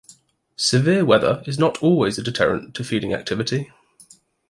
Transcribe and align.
Severe 0.55 1.05
weather 1.05 1.43
is 1.45 1.59
not 1.59 1.77
always 1.77 2.17
a 2.17 2.23
deterrent 2.23 2.73
to 2.73 2.83
feeding 2.83 3.13
activity. 3.13 3.69